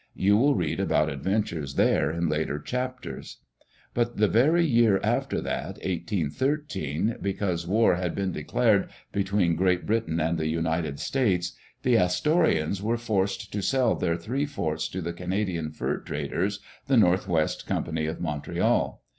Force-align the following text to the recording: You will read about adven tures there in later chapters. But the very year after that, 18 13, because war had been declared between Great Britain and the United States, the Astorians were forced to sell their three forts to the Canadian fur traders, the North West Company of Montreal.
You 0.15 0.35
will 0.35 0.55
read 0.55 0.79
about 0.79 1.09
adven 1.09 1.43
tures 1.43 1.75
there 1.75 2.09
in 2.09 2.27
later 2.27 2.57
chapters. 2.59 3.37
But 3.93 4.17
the 4.17 4.27
very 4.27 4.65
year 4.65 4.99
after 5.03 5.39
that, 5.41 5.77
18 5.79 6.31
13, 6.31 7.17
because 7.21 7.67
war 7.67 7.97
had 7.97 8.15
been 8.15 8.31
declared 8.31 8.89
between 9.11 9.55
Great 9.55 9.85
Britain 9.85 10.19
and 10.19 10.39
the 10.39 10.47
United 10.47 10.99
States, 10.99 11.51
the 11.83 11.97
Astorians 11.99 12.81
were 12.81 12.97
forced 12.97 13.53
to 13.53 13.61
sell 13.61 13.93
their 13.93 14.17
three 14.17 14.47
forts 14.47 14.87
to 14.89 15.01
the 15.03 15.13
Canadian 15.13 15.69
fur 15.69 15.99
traders, 15.99 16.61
the 16.87 16.97
North 16.97 17.27
West 17.27 17.67
Company 17.67 18.07
of 18.07 18.19
Montreal. 18.19 19.03